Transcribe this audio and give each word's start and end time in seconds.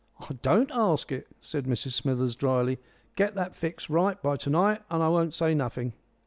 "I 0.19 0.33
don't 0.41 0.71
ask 0.73 1.11
it," 1.11 1.27
said 1.41 1.65
Mrs 1.65 1.91
Smithers, 1.91 2.35
drily. 2.35 2.79
"Get 3.15 3.35
that 3.35 3.55
fixed 3.55 3.87
right 3.87 4.19
by 4.19 4.35
to 4.37 4.49
night 4.49 4.81
and 4.89 5.03
I 5.03 5.09
won't 5.09 5.35
say 5.35 5.53
nothing." 5.53 5.93